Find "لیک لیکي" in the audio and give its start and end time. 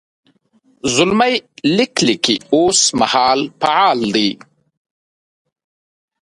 1.75-2.35